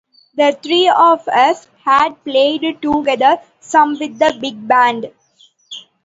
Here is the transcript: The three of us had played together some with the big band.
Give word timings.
The 0.33 0.57
three 0.63 0.89
of 0.89 1.27
us 1.27 1.67
had 1.85 2.23
played 2.23 2.81
together 2.81 3.37
some 3.59 3.91
with 3.99 4.17
the 4.17 4.35
big 4.41 4.67
band. 4.67 5.11